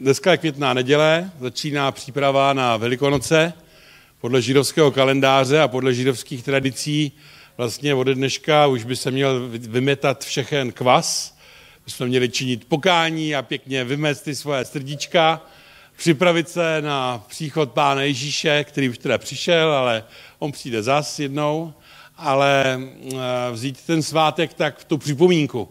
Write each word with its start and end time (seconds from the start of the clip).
Dneska 0.00 0.30
je 0.30 0.36
květná 0.36 0.74
neděle, 0.74 1.30
začíná 1.40 1.92
příprava 1.92 2.52
na 2.52 2.76
Velikonoce. 2.76 3.52
Podle 4.20 4.42
židovského 4.42 4.90
kalendáře 4.90 5.60
a 5.60 5.68
podle 5.68 5.94
židovských 5.94 6.44
tradicí 6.44 7.12
vlastně 7.56 7.94
ode 7.94 8.14
dneška 8.14 8.66
už 8.66 8.84
by 8.84 8.96
se 8.96 9.10
měl 9.10 9.48
vymetat 9.48 10.24
všechen 10.24 10.72
kvas. 10.72 11.36
My 11.86 11.92
jsme 11.92 12.06
měli 12.06 12.28
činit 12.28 12.64
pokání 12.64 13.36
a 13.36 13.42
pěkně 13.42 13.84
vymést 13.84 14.24
ty 14.24 14.34
svoje 14.34 14.64
srdíčka, 14.64 15.40
připravit 15.96 16.48
se 16.48 16.82
na 16.82 17.24
příchod 17.28 17.72
Pána 17.72 18.02
Ježíše, 18.02 18.64
který 18.64 18.88
už 18.88 18.98
teda 18.98 19.18
přišel, 19.18 19.72
ale 19.72 20.04
on 20.38 20.52
přijde 20.52 20.82
zas 20.82 21.18
jednou, 21.18 21.72
ale 22.16 22.80
eh, 22.80 23.16
vzít 23.52 23.86
ten 23.86 24.02
svátek 24.02 24.54
tak 24.54 24.78
v 24.78 24.84
tu 24.84 24.98
připomínku, 24.98 25.68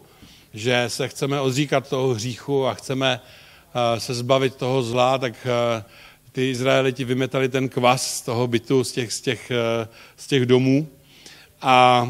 že 0.54 0.84
se 0.88 1.08
chceme 1.08 1.40
odříkat 1.40 1.88
toho 1.88 2.08
hříchu 2.08 2.66
a 2.66 2.74
chceme 2.74 3.20
eh, 3.20 4.00
se 4.00 4.14
zbavit 4.14 4.54
toho 4.54 4.82
zla, 4.82 5.18
tak 5.18 5.34
eh, 5.46 5.84
ty 6.32 6.50
Izraeliti 6.50 7.04
vymetali 7.04 7.48
ten 7.48 7.68
kvas 7.68 8.14
z 8.14 8.20
toho 8.20 8.46
bytu, 8.46 8.84
z 8.84 8.92
těch, 8.92 9.12
z 9.12 9.20
těch, 9.20 9.52
z 10.16 10.26
těch 10.26 10.46
domů. 10.46 10.88
A 11.62 12.08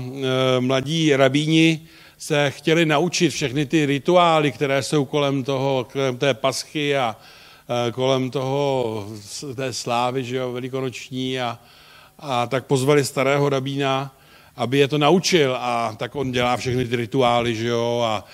mladí 0.60 1.16
rabíni 1.16 1.80
se 2.18 2.50
chtěli 2.50 2.86
naučit 2.86 3.30
všechny 3.30 3.66
ty 3.66 3.86
rituály, 3.86 4.52
které 4.52 4.82
jsou 4.82 5.04
kolem 5.04 5.44
toho, 5.44 5.86
kolem 5.92 6.16
té 6.16 6.34
paschy 6.34 6.96
a 6.96 7.16
kolem 7.92 8.30
toho, 8.30 9.06
té 9.56 9.72
slávy, 9.72 10.24
že 10.24 10.36
jo, 10.36 10.52
velikonoční 10.52 11.40
a, 11.40 11.58
a 12.18 12.46
tak 12.46 12.66
pozvali 12.66 13.04
starého 13.04 13.48
rabína, 13.48 14.16
aby 14.56 14.78
je 14.78 14.88
to 14.88 14.98
naučil 14.98 15.56
a 15.60 15.94
tak 15.98 16.16
on 16.16 16.32
dělá 16.32 16.56
všechny 16.56 16.84
ty 16.84 16.96
rituály, 16.96 17.54
že 17.54 17.68
jo, 17.68 18.02
a 18.04 18.24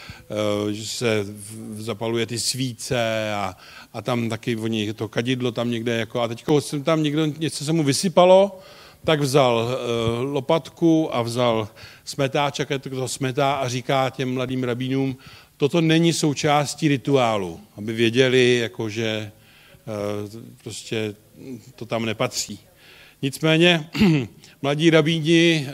uh, 0.65 0.71
že 0.71 0.87
se 0.87 1.27
zapaluje 1.75 2.27
ty 2.27 2.39
svíce 2.39 3.33
a, 3.35 3.57
a 3.93 4.03
tam 4.03 4.29
taky 4.29 4.57
oni 4.57 4.93
to 4.93 5.09
kadidlo 5.09 5.53
tam 5.53 5.71
někde 5.71 5.97
jako 5.97 6.21
a 6.21 6.29
teďko 6.29 6.61
jsem 6.61 6.83
tam 6.83 7.03
někdo, 7.03 7.27
něco 7.27 7.65
se 7.65 7.73
mu 7.73 7.83
vysypalo, 7.83 8.61
tak 9.05 9.21
vzal 9.21 9.57
uh, 9.57 10.33
lopatku 10.33 11.17
a 11.17 11.23
vzal 11.23 11.69
smetáček, 12.05 12.69
to 12.79 13.09
smetá 13.09 13.53
a 13.55 13.69
říká 13.69 14.11
těm 14.11 14.35
mladým 14.35 14.65
rabínům, 14.65 15.17
toto 15.57 15.81
není 15.81 16.13
součástí 16.13 16.89
rituálu, 16.89 17.61
aby 17.77 17.93
věděli, 17.93 18.57
jako, 18.57 18.89
že 18.89 19.33
uh, 19.87 20.43
prostě 20.63 21.15
to 21.77 21.87
tam 21.87 22.07
nepatří. 22.07 22.70
Nicméně 23.23 23.91
mladí 24.63 24.91
rabíni 24.91 25.67
eh, 25.69 25.73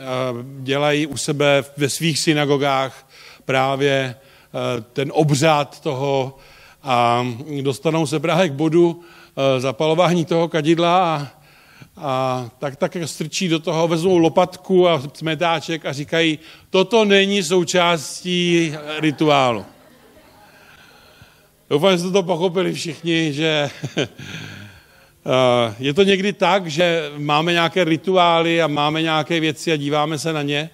dělají 0.59 1.07
u 1.07 1.17
sebe 1.17 1.63
ve 1.77 1.89
svých 1.89 2.19
synagogách 2.19 3.09
právě 3.45 4.15
eh, 4.15 4.81
ten 4.93 5.11
obřád 5.13 5.79
toho 5.79 6.37
a 6.83 7.27
dostanou 7.61 8.07
se 8.07 8.19
právě 8.19 8.49
k 8.49 8.53
bodu 8.53 9.01
eh, 9.01 9.59
zapalování 9.59 10.25
toho 10.25 10.47
kadidla 10.47 11.15
a, 11.15 11.27
a 11.97 12.49
tak 12.59 12.75
tak 12.75 12.97
strčí 13.05 13.47
do 13.47 13.59
toho, 13.59 13.87
vezmou 13.87 14.17
lopatku 14.17 14.89
a 14.89 15.01
smetáček 15.13 15.85
a 15.85 15.93
říkají, 15.93 16.39
toto 16.69 17.05
není 17.05 17.43
součástí 17.43 18.73
rituálu. 18.99 19.65
Doufám, 21.69 21.91
že 21.91 21.97
jste 21.97 22.11
to 22.11 22.23
pochopili 22.23 22.73
všichni, 22.73 23.33
že 23.33 23.69
je 25.79 25.93
to 25.93 26.03
někdy 26.03 26.33
tak, 26.33 26.67
že 26.67 27.11
máme 27.17 27.53
nějaké 27.53 27.83
rituály 27.83 28.61
a 28.61 28.67
máme 28.67 29.01
nějaké 29.01 29.39
věci 29.39 29.71
a 29.71 29.75
díváme 29.75 30.19
se 30.19 30.33
na 30.33 30.41
ně. 30.41 30.69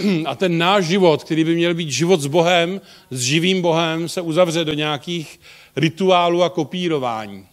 A 0.26 0.34
ten 0.34 0.58
náš 0.58 0.84
život, 0.84 1.24
který 1.24 1.44
by 1.44 1.54
měl 1.54 1.74
být 1.74 1.90
život 1.90 2.20
s 2.20 2.26
Bohem, 2.26 2.80
s 3.10 3.20
živým 3.20 3.62
Bohem, 3.62 4.08
se 4.08 4.20
uzavře 4.20 4.64
do 4.64 4.74
nějakých 4.74 5.40
rituálů 5.76 6.42
a 6.42 6.50
kopírování. 6.50 7.46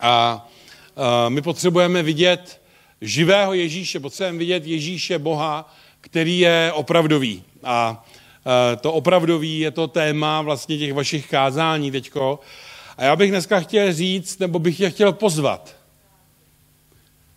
A 0.00 0.48
eh, 0.96 1.30
my 1.30 1.42
potřebujeme 1.42 2.02
vidět 2.02 2.60
živého 3.00 3.54
Ježíše, 3.54 4.00
potřebujeme 4.00 4.38
vidět 4.38 4.66
Ježíše 4.66 5.18
Boha, 5.18 5.74
který 6.00 6.38
je 6.38 6.72
opravdový. 6.74 7.42
A 7.64 8.04
eh, 8.46 8.76
to 8.76 8.92
opravdový 8.92 9.60
je 9.60 9.70
to 9.70 9.88
téma 9.88 10.42
vlastně 10.42 10.78
těch 10.78 10.92
vašich 10.92 11.28
kázání 11.28 11.90
teďko. 11.90 12.40
A 13.00 13.04
já 13.04 13.16
bych 13.16 13.30
dneska 13.30 13.60
chtěl 13.60 13.92
říct, 13.92 14.38
nebo 14.38 14.58
bych 14.58 14.76
tě 14.76 14.90
chtěl 14.90 15.12
pozvat. 15.12 15.76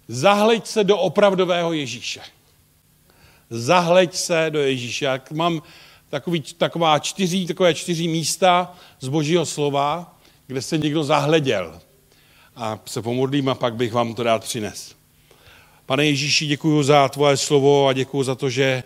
Zahleď 0.08 0.68
se 0.68 0.84
do 0.84 0.98
opravdového 0.98 1.74
Ježíše. 1.74 2.22
Zahleď 3.50 4.16
se 4.16 4.46
do 4.50 4.60
Ježíše. 4.60 5.06
Jak 5.06 5.32
mám 5.32 5.62
takový, 6.10 6.42
taková 6.58 7.00
čtyři, 7.00 7.46
takové 7.46 7.74
čtyři 7.74 8.08
místa 8.08 8.76
z 9.00 9.08
božího 9.08 9.46
slova, 9.46 10.18
kde 10.48 10.62
se 10.62 10.78
někdo 10.78 11.04
zahleděl. 11.04 11.80
A 12.56 12.80
se 12.86 13.02
pomodlím 13.02 13.50
a 13.50 13.56
pak 13.56 13.76
bych 13.76 13.94
vám 13.94 14.16
to 14.16 14.24
rád 14.24 14.44
přines. 14.44 14.96
Pane 15.86 16.06
Ježíši, 16.06 16.48
děkuji 16.48 16.84
za 16.84 17.10
tvoje 17.10 17.38
slovo 17.38 17.88
a 17.88 17.94
děkuji 17.94 18.24
za 18.24 18.36
to, 18.36 18.50
že 18.50 18.84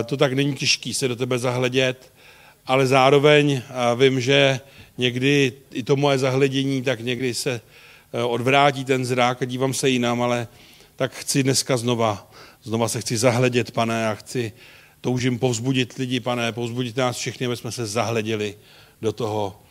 eh, 0.00 0.04
to 0.04 0.16
tak 0.16 0.32
není 0.32 0.54
těžký 0.54 0.94
se 0.94 1.08
do 1.08 1.16
tebe 1.16 1.38
zahledět, 1.38 2.12
ale 2.66 2.86
zároveň 2.86 3.52
eh, 3.52 3.96
vím, 3.96 4.20
že 4.20 4.60
někdy 5.00 5.52
i 5.72 5.82
to 5.82 5.96
moje 5.96 6.18
zahledění, 6.18 6.82
tak 6.82 7.00
někdy 7.00 7.34
se 7.34 7.60
eh, 8.12 8.22
odvrátí 8.22 8.84
ten 8.84 9.04
zrák 9.04 9.42
a 9.42 9.44
dívám 9.44 9.74
se 9.74 9.88
jinam, 9.88 10.22
ale 10.22 10.48
tak 10.96 11.12
chci 11.12 11.42
dneska 11.42 11.76
znova, 11.76 12.30
znova 12.62 12.88
se 12.88 13.00
chci 13.00 13.16
zahledět, 13.16 13.70
pane, 13.70 14.08
a 14.08 14.14
chci, 14.14 14.52
toužím 15.00 15.38
povzbudit 15.38 15.92
lidi, 15.92 16.20
pane, 16.20 16.52
povzbudit 16.52 16.96
nás 16.96 17.16
všechny, 17.16 17.46
aby 17.46 17.56
jsme 17.56 17.72
se 17.72 17.86
zahleděli 17.86 18.54
do 19.00 19.12
toho, 19.12 19.62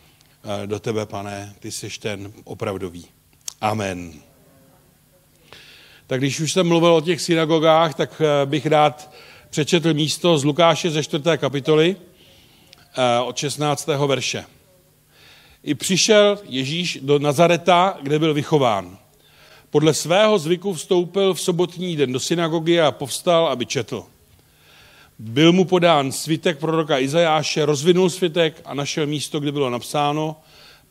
eh, 0.44 0.66
do 0.66 0.80
tebe, 0.80 1.06
pane, 1.06 1.54
ty 1.58 1.70
jsi 1.70 1.88
ten 2.00 2.32
opravdový. 2.44 3.06
Amen. 3.60 4.12
Tak 6.06 6.20
když 6.20 6.40
už 6.40 6.52
jsem 6.52 6.68
mluvil 6.68 6.94
o 6.94 7.00
těch 7.00 7.20
synagogách, 7.20 7.94
tak 7.94 8.22
eh, 8.22 8.46
bych 8.46 8.66
rád 8.66 9.14
přečetl 9.50 9.94
místo 9.94 10.38
z 10.38 10.44
Lukáše 10.44 10.90
ze 10.90 11.02
4. 11.02 11.24
kapitoly 11.38 11.96
od 13.24 13.36
16. 13.36 13.86
verše. 14.06 14.44
I 15.64 15.74
přišel 15.74 16.38
Ježíš 16.44 16.98
do 17.02 17.18
Nazareta, 17.18 17.98
kde 18.02 18.18
byl 18.18 18.34
vychován. 18.34 18.98
Podle 19.70 19.94
svého 19.94 20.38
zvyku 20.38 20.74
vstoupil 20.74 21.34
v 21.34 21.40
sobotní 21.40 21.96
den 21.96 22.12
do 22.12 22.20
synagogy 22.20 22.80
a 22.80 22.92
povstal, 22.92 23.46
aby 23.46 23.66
četl. 23.66 24.04
Byl 25.18 25.52
mu 25.52 25.64
podán 25.64 26.12
svitek 26.12 26.58
proroka 26.58 26.98
Izajáše, 26.98 27.66
rozvinul 27.66 28.10
svitek 28.10 28.62
a 28.64 28.74
našel 28.74 29.06
místo, 29.06 29.40
kde 29.40 29.52
bylo 29.52 29.70
napsáno 29.70 30.36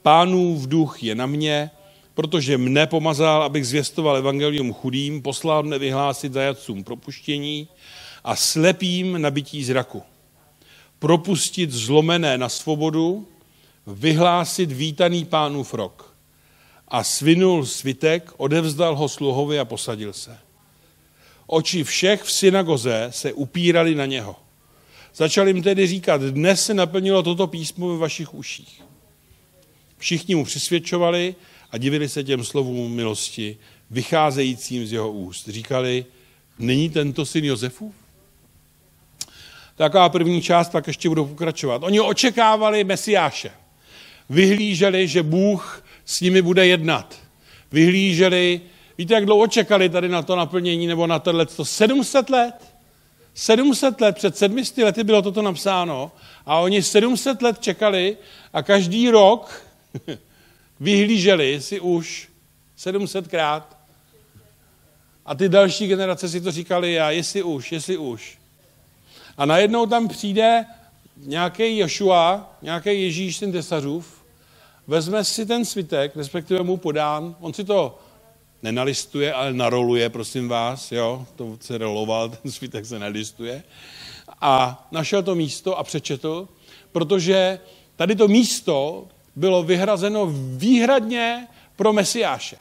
Pánův 0.01 0.67
duch 0.67 1.03
je 1.03 1.15
na 1.15 1.25
mě, 1.25 1.71
protože 2.13 2.57
mne 2.57 2.87
pomazal, 2.87 3.43
abych 3.43 3.67
zvěstoval 3.67 4.17
evangelium 4.17 4.73
chudým, 4.73 5.21
poslal 5.21 5.63
mne 5.63 5.79
vyhlásit 5.79 6.33
zajatcům 6.33 6.83
propuštění 6.83 7.67
a 8.23 8.35
slepým 8.35 9.21
nabití 9.21 9.63
zraku. 9.63 10.03
Propustit 10.99 11.71
zlomené 11.71 12.37
na 12.37 12.49
svobodu, 12.49 13.27
vyhlásit 13.87 14.71
vítaný 14.71 15.25
pánův 15.25 15.73
rok. 15.73 16.13
A 16.87 17.03
svinul 17.03 17.65
svitek, 17.65 18.31
odevzdal 18.37 18.95
ho 18.95 19.09
sluhovi 19.09 19.59
a 19.59 19.65
posadil 19.65 20.13
se. 20.13 20.37
Oči 21.47 21.83
všech 21.83 22.23
v 22.23 22.31
synagoze 22.31 23.07
se 23.09 23.33
upírali 23.33 23.95
na 23.95 24.05
něho. 24.05 24.35
Začal 25.15 25.47
jim 25.47 25.63
tedy 25.63 25.87
říkat, 25.87 26.21
dnes 26.21 26.65
se 26.65 26.73
naplnilo 26.73 27.23
toto 27.23 27.47
písmo 27.47 27.87
ve 27.87 27.97
vašich 27.97 28.33
uších. 28.33 28.81
Všichni 29.97 30.35
mu 30.35 30.45
přisvědčovali 30.45 31.35
a 31.71 31.77
divili 31.77 32.09
se 32.09 32.23
těm 32.23 32.43
slovům 32.43 32.91
milosti, 32.91 33.57
vycházejícím 33.89 34.87
z 34.87 34.93
jeho 34.93 35.11
úst. 35.11 35.47
Říkali, 35.47 36.05
není 36.59 36.89
tento 36.89 37.25
syn 37.25 37.45
Josefův? 37.45 37.95
Taková 39.75 40.09
první 40.09 40.41
část, 40.41 40.69
pak 40.69 40.87
ještě 40.87 41.09
budou 41.09 41.25
pokračovat. 41.25 41.83
Oni 41.83 41.99
očekávali 41.99 42.83
Mesiáše 42.83 43.51
vyhlíželi, 44.29 45.07
že 45.07 45.23
Bůh 45.23 45.83
s 46.05 46.21
nimi 46.21 46.41
bude 46.41 46.67
jednat. 46.67 47.15
Vyhlíželi, 47.71 48.61
víte, 48.97 49.13
jak 49.13 49.25
dlouho 49.25 49.47
čekali 49.47 49.89
tady 49.89 50.09
na 50.09 50.21
to 50.21 50.35
naplnění 50.35 50.87
nebo 50.87 51.07
na 51.07 51.19
tohle? 51.19 51.45
700 51.63 52.29
let? 52.29 52.55
700 53.33 54.01
let, 54.01 54.15
před 54.15 54.37
700 54.37 54.77
lety 54.77 55.03
bylo 55.03 55.21
toto 55.21 55.41
napsáno 55.41 56.11
a 56.45 56.59
oni 56.59 56.83
700 56.83 57.41
let 57.41 57.59
čekali 57.59 58.17
a 58.53 58.63
každý 58.63 59.09
rok 59.09 59.65
vyhlíželi 60.79 61.61
si 61.61 61.79
už 61.79 62.29
700krát. 62.77 63.63
A 65.25 65.35
ty 65.35 65.49
další 65.49 65.87
generace 65.87 66.29
si 66.29 66.41
to 66.41 66.51
říkali, 66.51 66.93
já, 66.93 67.11
jestli 67.11 67.43
už, 67.43 67.71
jestli 67.71 67.97
už. 67.97 68.37
A 69.37 69.45
najednou 69.45 69.85
tam 69.85 70.07
přijde 70.07 70.65
nějaký 71.17 71.77
Joshua, 71.77 72.57
nějaký 72.61 73.03
Ježíš, 73.03 73.39
ten 73.39 73.51
tesařův, 73.51 74.18
vezme 74.89 75.23
si 75.23 75.45
ten 75.45 75.65
svitek, 75.65 76.15
respektive 76.15 76.63
mu 76.63 76.77
podán, 76.77 77.35
on 77.39 77.53
si 77.53 77.63
to 77.63 77.99
nenalistuje, 78.63 79.33
ale 79.33 79.53
naroluje, 79.53 80.09
prosím 80.09 80.47
vás, 80.47 80.91
jo, 80.91 81.25
to 81.35 81.57
se 81.61 81.77
roloval, 81.77 82.29
ten 82.43 82.51
svitek 82.51 82.85
se 82.85 82.99
nalistuje, 82.99 83.63
a 84.41 84.87
našel 84.91 85.23
to 85.23 85.35
místo 85.35 85.77
a 85.77 85.83
přečetl, 85.83 86.47
protože 86.91 87.59
tady 87.95 88.15
to 88.15 88.27
místo 88.27 89.07
bylo 89.35 89.63
vyhrazeno 89.63 90.27
výhradně 90.57 91.47
pro 91.75 91.93
Mesiáše. 91.93 92.57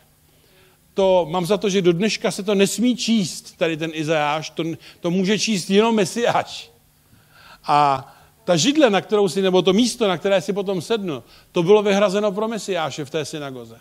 To, 0.94 1.26
mám 1.30 1.46
za 1.46 1.56
to, 1.56 1.70
že 1.70 1.82
do 1.82 1.92
dneška 1.92 2.30
se 2.30 2.42
to 2.42 2.54
nesmí 2.54 2.96
číst, 2.96 3.56
tady 3.56 3.76
ten 3.76 3.90
Izajáš, 3.94 4.50
to, 4.50 4.64
to 5.00 5.10
může 5.10 5.38
číst 5.38 5.70
jenom 5.70 5.94
Mesiáš. 5.94 6.70
A 7.64 8.08
ta 8.48 8.56
židle, 8.56 8.90
na 8.90 9.00
kterou 9.00 9.28
si, 9.28 9.42
nebo 9.42 9.62
to 9.62 9.72
místo, 9.72 10.08
na 10.08 10.18
které 10.18 10.40
si 10.40 10.52
potom 10.52 10.80
sednu, 10.82 11.22
to 11.52 11.62
bylo 11.62 11.82
vyhrazeno 11.82 12.32
pro 12.32 12.48
Mesiáše 12.48 13.04
v 13.04 13.10
té 13.10 13.24
synagoze. 13.24 13.80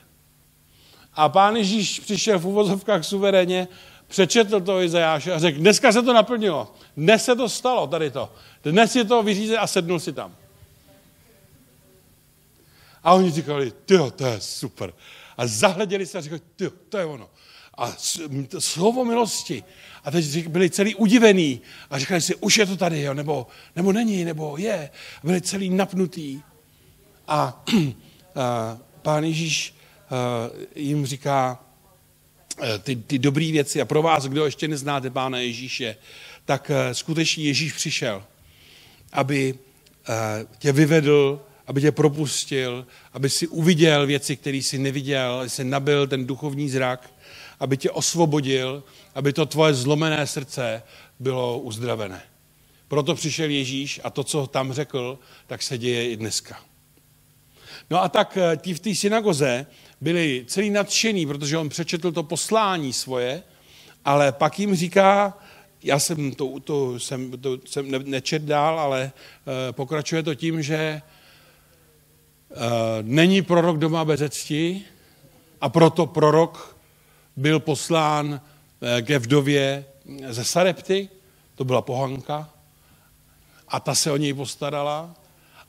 A 1.14 1.30
pán 1.30 1.56
Ježíš 1.56 2.00
přišel 2.00 2.40
v 2.40 2.46
uvozovkách 2.46 3.06
suverénně, 3.06 3.68
přečetl 4.08 4.62
to 4.62 4.82
Izajáše 4.82 5.34
a 5.34 5.40
řekl, 5.40 5.60
dneska 5.60 5.92
se 5.92 6.02
to 6.02 6.14
naplnilo, 6.14 6.74
dnes 6.98 7.26
se 7.26 7.36
to 7.36 7.50
stalo, 7.50 7.88
tady 7.88 8.12
to. 8.12 8.34
Dnes 8.64 8.96
je 8.96 9.06
to 9.06 9.24
vyřízené 9.24 9.58
a 9.58 9.68
sednul 9.68 10.00
si 10.00 10.14
tam. 10.14 10.36
A 13.04 13.14
oni 13.14 13.32
říkali, 13.32 13.72
tyjo, 13.86 14.12
to 14.12 14.26
je 14.26 14.42
super. 14.42 14.94
A 15.38 15.48
zahleděli 15.48 16.06
se 16.06 16.18
a 16.18 16.22
říkali, 16.22 16.42
tyjo, 16.56 16.72
to 16.90 16.98
je 16.98 17.06
ono. 17.06 17.30
A 17.78 17.96
slovo 18.60 19.06
milosti. 19.06 19.64
A 20.04 20.12
teď 20.12 20.48
byli 20.48 20.70
celý 20.70 20.96
udivený 20.96 21.62
a 21.90 22.00
říkali 22.00 22.22
si, 22.22 22.36
už 22.36 22.58
je 22.58 22.66
to 22.66 22.78
tady, 22.78 23.02
jo, 23.02 23.14
nebo, 23.14 23.48
nebo 23.76 23.92
není, 23.92 24.26
nebo 24.26 24.58
je. 24.58 24.90
A 25.24 25.28
byli 25.28 25.42
celý 25.42 25.70
napnutý. 25.70 26.42
A, 27.28 27.66
a 28.36 28.78
pán 29.02 29.24
Ježíš 29.24 29.76
a, 30.10 30.16
jim 30.76 31.06
říká 31.06 31.64
e, 32.64 32.80
ty, 32.80 32.96
ty 32.96 33.20
dobré 33.20 33.52
věci. 33.52 33.82
A 33.82 33.86
pro 33.86 34.02
vás, 34.02 34.26
kdo 34.26 34.46
ještě 34.46 34.68
neznáte 34.68 35.10
pána 35.10 35.40
Ježíše, 35.40 35.96
tak 36.46 36.72
e, 36.72 36.96
skutečně 36.96 37.44
Ježíš 37.44 37.74
přišel, 37.74 38.24
aby 39.12 39.56
e, 40.10 40.46
tě 40.58 40.72
vyvedl 40.72 41.42
aby 41.68 41.82
tě 41.82 41.92
propustil, 41.92 42.88
aby 43.14 43.30
si 43.30 43.48
uviděl 43.48 44.08
věci, 44.08 44.36
které 44.36 44.58
jsi 44.58 44.78
neviděl, 44.78 45.40
aby 45.40 45.50
si 45.50 45.64
nabil 45.64 46.08
ten 46.08 46.28
duchovní 46.28 46.70
zrak, 46.70 47.10
aby 47.60 47.78
tě 47.78 47.92
osvobodil, 47.92 48.84
aby 49.16 49.34
to 49.34 49.46
tvoje 49.46 49.74
zlomené 49.74 50.28
srdce 50.28 50.84
bylo 51.20 51.60
uzdravené. 51.60 52.22
Proto 52.88 53.16
přišel 53.16 53.50
Ježíš 53.50 54.00
a 54.04 54.10
to, 54.10 54.24
co 54.24 54.48
tam 54.48 54.74
řekl, 54.74 55.20
tak 55.48 55.62
se 55.62 55.78
děje 55.78 56.10
i 56.10 56.18
dneska. 56.18 56.60
No 57.90 58.04
a 58.04 58.10
tak 58.10 58.38
eh, 58.38 58.58
ti 58.58 58.74
v 58.74 58.80
té 58.80 58.96
synagoze 58.96 59.66
byli 60.02 60.46
celý 60.48 60.70
nadšený, 60.70 61.26
protože 61.26 61.58
on 61.58 61.70
přečetl 61.70 62.12
to 62.12 62.24
poslání 62.24 62.94
svoje, 62.94 63.44
ale 64.06 64.32
pak 64.32 64.60
jim 64.60 64.76
říká, 64.76 65.38
já 65.84 66.00
jsem 66.00 66.32
to, 66.32 66.60
to, 66.60 67.00
jsem, 67.00 67.32
to 67.32 67.58
jsem 67.66 67.92
nečet 67.92 68.42
dál, 68.42 68.80
ale 68.80 69.12
eh, 69.12 69.74
pokračuje 69.74 70.24
to 70.24 70.36
tím, 70.36 70.64
že 70.64 71.02
Eh, 72.52 72.98
není 73.02 73.42
prorok 73.42 73.78
doma 73.78 74.06
bez 74.06 74.22
cti 74.30 74.82
a 75.62 75.70
proto 75.70 76.06
prorok 76.06 76.77
byl 77.38 77.60
poslán 77.60 78.42
eh, 78.82 79.02
ke 79.02 79.20
vdově 79.20 79.86
ze 80.30 80.44
Sarepty, 80.44 81.10
to 81.56 81.64
byla 81.64 81.82
pohanka, 81.82 82.50
a 83.68 83.80
ta 83.80 83.96
se 83.96 84.12
o 84.12 84.18
něj 84.18 84.34
postarala. 84.34 85.16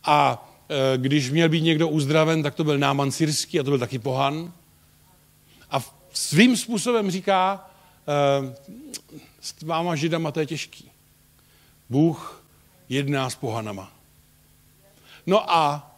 A 0.04 0.48
eh, 0.68 0.98
když 0.98 1.30
měl 1.30 1.48
být 1.48 1.60
někdo 1.60 1.88
uzdraven, 1.88 2.42
tak 2.42 2.54
to 2.54 2.64
byl 2.64 2.78
Náman 2.78 3.10
Syrský 3.10 3.60
a 3.60 3.62
to 3.62 3.70
byl 3.70 3.78
taky 3.78 3.98
pohan. 3.98 4.52
A 5.70 5.80
svým 6.12 6.56
způsobem 6.56 7.10
říká, 7.10 7.70
s 9.40 9.62
váma 9.62 9.96
židama 9.96 10.30
to 10.32 10.40
je 10.40 10.46
těžký. 10.46 10.90
Bůh 11.90 12.44
jedná 12.88 13.30
s 13.30 13.34
pohanama. 13.34 13.92
No 15.26 15.52
a 15.52 15.90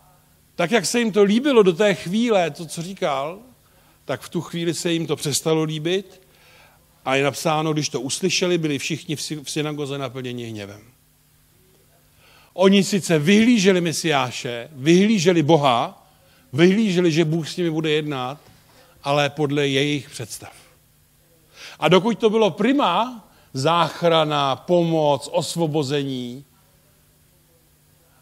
tak 0.54 0.70
jak 0.70 0.86
se 0.86 0.98
jim 0.98 1.12
to 1.12 1.22
líbilo 1.22 1.62
do 1.62 1.72
té 1.72 1.94
chvíle, 1.94 2.50
to, 2.50 2.66
co 2.66 2.82
říkal, 2.82 3.38
tak 4.10 4.20
v 4.20 4.28
tu 4.28 4.40
chvíli 4.40 4.74
se 4.74 4.92
jim 4.92 5.06
to 5.06 5.16
přestalo 5.16 5.62
líbit 5.62 6.22
a 7.04 7.14
je 7.14 7.24
napsáno, 7.24 7.72
když 7.72 7.88
to 7.88 8.00
uslyšeli, 8.00 8.58
byli 8.58 8.78
všichni 8.78 9.16
v 9.16 9.50
synagoze 9.50 9.98
naplněni 9.98 10.44
hněvem. 10.44 10.80
Oni 12.52 12.84
sice 12.84 13.18
vyhlíželi 13.18 13.80
Mesiáše, 13.80 14.68
vyhlíželi 14.72 15.42
Boha, 15.42 16.06
vyhlíželi, 16.52 17.12
že 17.12 17.24
Bůh 17.24 17.48
s 17.48 17.56
nimi 17.56 17.70
bude 17.70 17.90
jednat, 17.90 18.38
ale 19.02 19.30
podle 19.30 19.68
jejich 19.68 20.10
představ. 20.10 20.54
A 21.78 21.88
dokud 21.88 22.18
to 22.18 22.30
bylo 22.30 22.50
prima, 22.50 23.24
záchrana, 23.52 24.56
pomoc, 24.56 25.28
osvobození, 25.32 26.44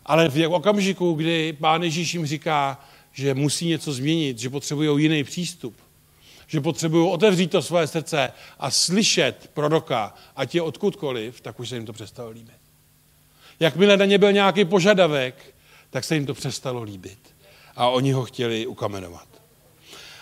ale 0.06 0.28
v 0.28 0.48
okamžiku, 0.48 1.12
kdy 1.12 1.52
pán 1.52 1.82
Ježíš 1.82 2.14
jim 2.14 2.26
říká, 2.26 2.80
že 3.18 3.34
musí 3.34 3.66
něco 3.66 3.92
změnit, 3.92 4.38
že 4.38 4.50
potřebují 4.50 5.02
jiný 5.02 5.24
přístup, 5.24 5.76
že 6.46 6.60
potřebují 6.60 7.08
otevřít 7.10 7.50
to 7.50 7.62
svoje 7.62 7.86
srdce 7.86 8.32
a 8.58 8.70
slyšet 8.70 9.50
proroka, 9.54 10.14
ať 10.36 10.54
je 10.54 10.62
odkudkoliv, 10.62 11.40
tak 11.40 11.60
už 11.60 11.68
se 11.68 11.76
jim 11.76 11.86
to 11.86 11.92
přestalo 11.92 12.30
líbit. 12.30 12.54
Jakmile 13.60 13.96
na 13.96 14.04
ně 14.04 14.18
byl 14.18 14.32
nějaký 14.32 14.64
požadavek, 14.64 15.54
tak 15.90 16.04
se 16.04 16.14
jim 16.14 16.26
to 16.26 16.34
přestalo 16.34 16.82
líbit. 16.82 17.18
A 17.76 17.88
oni 17.88 18.12
ho 18.12 18.24
chtěli 18.24 18.66
ukamenovat. 18.66 19.28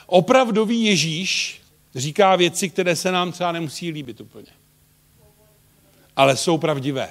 Opravdový 0.07 0.85
Ježíš 0.85 1.61
říká 1.95 2.37
věci, 2.37 2.69
které 2.69 2.97
se 2.97 3.13
nám 3.13 3.33
třeba 3.33 3.53
nemusí 3.53 3.91
líbit 3.91 4.21
úplně. 4.21 4.53
Ale 6.17 6.37
jsou 6.37 6.59
pravdivé 6.59 7.09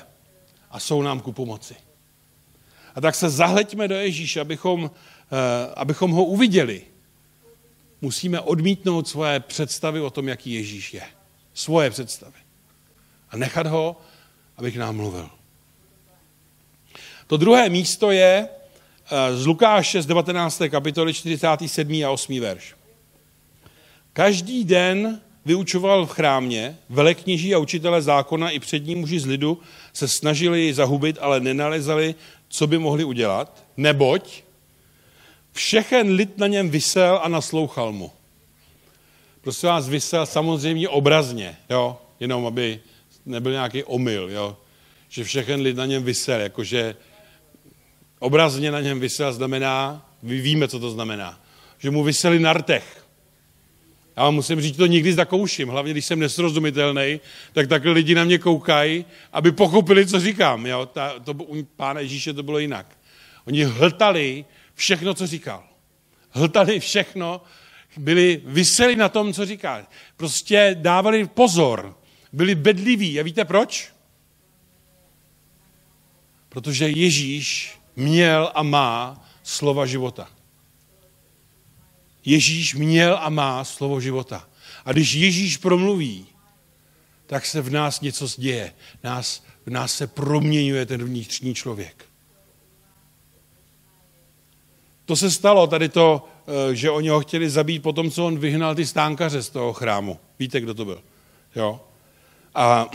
a 0.71 0.79
jsou 0.79 1.01
nám 1.01 1.19
ku 1.19 1.31
pomoci. 1.31 1.75
A 2.95 3.01
tak 3.01 3.15
se 3.15 3.29
zahleďme 3.29 3.87
do 3.87 3.95
Ježíše, 3.95 4.41
abychom, 4.41 4.91
abychom 5.75 6.11
ho 6.11 6.25
uviděli. 6.25 6.81
Musíme 8.01 8.39
odmítnout 8.39 9.07
svoje 9.07 9.39
představy 9.39 10.01
o 10.01 10.09
tom, 10.09 10.27
jaký 10.27 10.53
Ježíš 10.53 10.93
je. 10.93 11.03
Svoje 11.53 11.89
představy. 11.89 12.37
A 13.29 13.37
nechat 13.37 13.67
ho, 13.67 14.01
aby 14.57 14.71
k 14.71 14.75
nám 14.75 14.95
mluvil. 14.95 15.29
To 17.27 17.37
druhé 17.37 17.69
místo 17.69 18.11
je 18.11 18.47
eh, 18.47 19.37
z 19.37 19.45
Lukáše 19.47 20.01
z 20.01 20.05
19. 20.05 20.61
kapitoly 20.69 21.13
47. 21.13 22.03
a 22.05 22.09
8. 22.09 22.39
verš. 22.39 22.75
Každý 24.13 24.63
den 24.63 25.21
vyučoval 25.45 26.05
v 26.05 26.11
chrámě, 26.11 26.77
velekněží 26.89 27.55
a 27.55 27.57
učitele 27.57 28.01
zákona 28.01 28.49
i 28.49 28.59
přední 28.59 28.95
muži 28.95 29.19
z 29.19 29.25
lidu 29.25 29.59
se 29.93 30.07
snažili 30.07 30.61
jej 30.61 30.73
zahubit, 30.73 31.17
ale 31.21 31.39
nenalezali 31.39 32.15
co 32.49 32.67
by 32.67 32.77
mohli 32.77 33.03
udělat, 33.03 33.63
neboť 33.77 34.44
všechen 35.55 36.11
lid 36.11 36.37
na 36.37 36.47
něm 36.47 36.69
vysel 36.69 37.19
a 37.23 37.27
naslouchal 37.27 37.91
mu. 37.91 38.11
Prosím 39.41 39.69
vás, 39.69 39.89
vysel 39.89 40.25
samozřejmě 40.25 40.89
obrazně, 40.89 41.57
jo? 41.69 41.97
jenom 42.19 42.45
aby 42.45 42.79
nebyl 43.25 43.51
nějaký 43.51 43.83
omyl, 43.83 44.29
jo? 44.29 44.57
že 45.09 45.23
všechen 45.23 45.61
lid 45.61 45.77
na 45.77 45.85
něm 45.85 46.03
vysel, 46.03 46.39
jakože 46.39 46.95
obrazně 48.19 48.71
na 48.71 48.81
něm 48.81 48.99
vysel 48.99 49.33
znamená, 49.33 50.05
vy 50.23 50.41
víme, 50.41 50.67
co 50.67 50.79
to 50.79 50.91
znamená, 50.91 51.39
že 51.79 51.91
mu 51.91 52.03
vyseli 52.03 52.39
na 52.39 52.53
rtech. 52.53 53.05
Já 54.17 54.23
vám 54.23 54.35
musím 54.35 54.61
říct, 54.61 54.77
to 54.77 54.85
nikdy 54.85 55.13
zakouším, 55.13 55.69
hlavně 55.69 55.91
když 55.91 56.05
jsem 56.05 56.19
nesrozumitelný, 56.19 57.19
tak 57.53 57.67
takhle 57.67 57.91
lidi 57.91 58.15
na 58.15 58.23
mě 58.23 58.37
koukají, 58.37 59.05
aby 59.33 59.51
pochopili, 59.51 60.07
co 60.07 60.19
říkám. 60.19 60.65
Jo? 60.65 60.85
Ta, 60.85 61.19
to, 61.19 61.33
u 61.33 61.63
pána 61.63 61.99
Ježíše 61.99 62.33
to 62.33 62.43
bylo 62.43 62.59
jinak. 62.59 62.85
Oni 63.47 63.63
hltali 63.63 64.45
všechno, 64.75 65.13
co 65.13 65.27
říkal. 65.27 65.63
Hltali 66.29 66.79
všechno, 66.79 67.41
byli 67.97 68.41
vyseli 68.45 68.95
na 68.95 69.09
tom, 69.09 69.33
co 69.33 69.45
říká. 69.45 69.87
Prostě 70.17 70.75
dávali 70.79 71.27
pozor, 71.27 71.97
byli 72.33 72.55
bedliví. 72.55 73.19
A 73.19 73.23
víte 73.23 73.45
proč? 73.45 73.93
Protože 76.49 76.89
Ježíš 76.89 77.79
měl 77.95 78.51
a 78.55 78.63
má 78.63 79.25
slova 79.43 79.85
života. 79.85 80.29
Ježíš 82.25 82.75
měl 82.75 83.19
a 83.21 83.29
má 83.29 83.63
slovo 83.63 84.01
života. 84.01 84.49
A 84.85 84.91
když 84.91 85.13
Ježíš 85.13 85.57
promluví, 85.57 86.25
tak 87.25 87.45
se 87.45 87.61
v 87.61 87.69
nás 87.69 88.01
něco 88.01 88.27
děje. 88.37 88.73
Nás, 89.03 89.43
v 89.65 89.69
nás 89.69 89.93
se 89.93 90.07
proměňuje 90.07 90.85
ten 90.85 91.03
vnitřní 91.03 91.55
člověk. 91.55 92.05
To 95.05 95.15
se 95.15 95.31
stalo, 95.31 95.67
tady 95.67 95.89
to, 95.89 96.27
eh, 96.47 96.75
že 96.75 96.89
oni 96.89 97.09
ho 97.09 97.19
chtěli 97.19 97.49
zabít 97.49 97.83
po 97.83 97.93
tom, 97.93 98.11
co 98.11 98.25
on 98.25 98.39
vyhnal 98.39 98.75
ty 98.75 98.85
stánkaře 98.85 99.43
z 99.43 99.49
toho 99.49 99.73
chrámu. 99.73 100.19
Víte, 100.39 100.61
kdo 100.61 100.73
to 100.73 100.85
byl? 100.85 101.01
Jo? 101.55 101.81
A, 102.55 102.89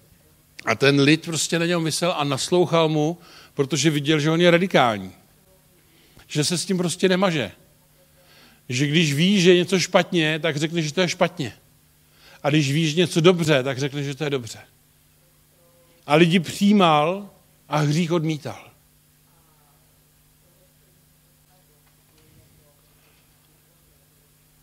a 0.66 0.74
ten 0.74 1.00
lid 1.00 1.24
prostě 1.24 1.58
na 1.58 1.66
něm 1.66 1.84
vysel 1.84 2.14
a 2.16 2.24
naslouchal 2.24 2.88
mu, 2.88 3.18
protože 3.54 3.90
viděl, 3.90 4.20
že 4.20 4.30
on 4.30 4.40
je 4.40 4.50
radikální. 4.50 5.12
Že 6.26 6.44
se 6.44 6.58
s 6.58 6.64
tím 6.64 6.78
prostě 6.78 7.08
nemaže 7.08 7.52
že 8.68 8.86
když 8.86 9.14
víš, 9.14 9.42
že 9.42 9.50
je 9.50 9.56
něco 9.56 9.78
špatně, 9.80 10.38
tak 10.38 10.56
řekne, 10.56 10.82
že 10.82 10.94
to 10.94 11.00
je 11.00 11.08
špatně. 11.08 11.52
A 12.42 12.50
když 12.50 12.72
víš 12.72 12.94
něco 12.94 13.20
dobře, 13.20 13.62
tak 13.62 13.78
řekne, 13.78 14.02
že 14.02 14.14
to 14.14 14.24
je 14.24 14.30
dobře. 14.30 14.58
A 16.06 16.14
lidi 16.14 16.40
přijímal 16.40 17.30
a 17.68 17.76
hřích 17.76 18.12
odmítal. 18.12 18.65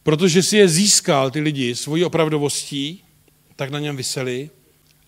Protože 0.04 0.44
si 0.44 0.58
je 0.58 0.68
získal 0.70 1.32
ty 1.32 1.40
lidi 1.40 1.76
svojí 1.76 2.06
opravdovostí, 2.06 3.04
tak 3.56 3.70
na 3.70 3.80
něm 3.80 3.98
vyseli 3.98 4.50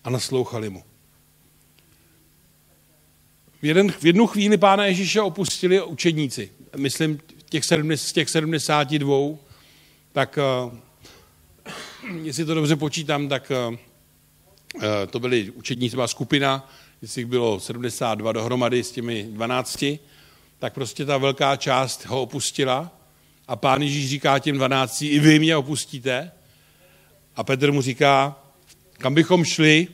a 0.04 0.10
naslouchali 0.10 0.70
mu. 0.70 0.82
V, 3.62 3.64
jeden, 3.64 3.92
v 3.92 4.04
jednu 4.04 4.26
chvíli 4.26 4.58
pána 4.58 4.86
Ježíše 4.86 5.20
opustili 5.20 5.82
učedníci. 5.82 6.50
Myslím, 6.76 7.20
těch 7.48 7.64
70, 7.64 8.06
z 8.06 8.12
těch 8.12 8.30
72, 8.30 9.16
tak 10.12 10.38
uh, 10.64 10.74
jestli 12.22 12.44
to 12.44 12.54
dobře 12.54 12.76
počítám, 12.76 13.28
tak 13.28 13.52
uh, 13.68 13.76
to 15.10 15.20
byly 15.20 15.50
učedníci, 15.50 15.96
byla 15.96 16.08
skupina, 16.08 16.70
jestli 17.02 17.20
jich 17.20 17.26
bylo 17.26 17.60
72 17.60 18.32
dohromady 18.32 18.84
s 18.84 18.90
těmi 18.90 19.22
12, 19.30 19.84
tak 20.58 20.74
prostě 20.74 21.04
ta 21.04 21.18
velká 21.18 21.56
část 21.56 22.06
ho 22.06 22.22
opustila 22.22 22.95
a 23.48 23.56
pán 23.56 23.82
Ježíš 23.82 24.10
říká 24.10 24.38
těm 24.38 24.56
12, 24.56 25.02
i 25.02 25.18
vy 25.18 25.38
mě 25.38 25.56
opustíte. 25.56 26.32
A 27.36 27.44
Petr 27.44 27.72
mu 27.72 27.82
říká, 27.82 28.36
kam 28.92 29.14
bychom 29.14 29.44
šli, 29.44 29.88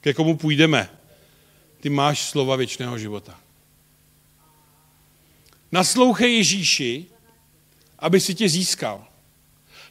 ke 0.00 0.14
komu 0.14 0.36
půjdeme. 0.36 0.90
Ty 1.80 1.90
máš 1.90 2.22
slova 2.22 2.56
věčného 2.56 2.98
života. 2.98 3.40
Naslouchej 5.72 6.36
Ježíši, 6.36 7.06
aby 7.98 8.20
si 8.20 8.34
tě 8.34 8.48
získal. 8.48 9.04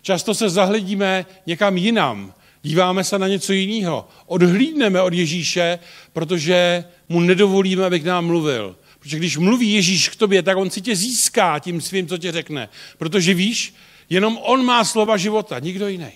Často 0.02 0.36
se 0.36 0.50
zahledíme 0.50 1.26
někam 1.46 1.78
jinam, 1.78 2.34
díváme 2.62 3.04
se 3.04 3.20
na 3.20 3.28
něco 3.28 3.54
jiného, 3.54 4.08
odhlídneme 4.26 5.02
od 5.02 5.14
Ježíše, 5.14 5.80
protože 6.14 6.84
mu 7.10 7.20
nedovolíme, 7.20 7.86
aby 7.86 8.00
k 8.00 8.06
nám 8.06 8.26
mluvil. 8.26 8.76
Protože 9.08 9.18
když 9.18 9.38
mluví 9.38 9.74
Ježíš 9.74 10.10
k 10.10 10.16
tobě, 10.16 10.44
tak 10.44 10.58
on 10.58 10.70
si 10.70 10.82
tě 10.82 10.96
získá 10.96 11.60
tím 11.60 11.82
svým, 11.82 12.08
co 12.08 12.18
tě 12.18 12.32
řekne. 12.32 12.70
Protože 12.98 13.34
víš, 13.34 13.76
jenom 14.10 14.38
on 14.38 14.66
má 14.66 14.84
slova 14.84 15.18
života, 15.18 15.60
nikdo 15.60 15.88
jiný. 15.88 16.12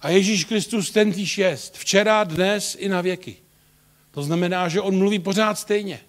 A 0.00 0.08
Ježíš 0.08 0.44
Kristus 0.44 0.90
ten 0.90 1.12
týž 1.12 1.38
jest. 1.38 1.76
Včera, 1.76 2.24
dnes 2.24 2.76
i 2.80 2.88
na 2.88 3.00
věky. 3.00 3.36
To 4.10 4.22
znamená, 4.22 4.68
že 4.68 4.80
on 4.80 4.98
mluví 4.98 5.18
pořád 5.18 5.58
stejně. 5.58 6.00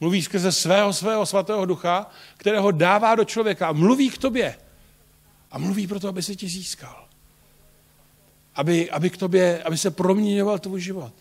Mluví 0.00 0.22
skrze 0.22 0.52
svého, 0.52 0.92
svého 0.92 1.26
svatého 1.26 1.66
ducha, 1.66 2.10
kterého 2.36 2.70
dává 2.70 3.14
do 3.14 3.24
člověka 3.24 3.72
mluví 3.72 4.10
k 4.10 4.18
tobě. 4.18 4.56
A 5.50 5.58
mluví 5.58 5.86
proto, 5.86 6.08
aby 6.08 6.22
se 6.22 6.36
tě 6.36 6.48
získal. 6.48 7.08
Aby, 8.54 8.90
aby, 8.90 9.10
k 9.10 9.16
tobě, 9.16 9.62
aby 9.62 9.78
se 9.78 9.90
proměňoval 9.90 10.58
tvůj 10.58 10.80
život. 10.80 11.12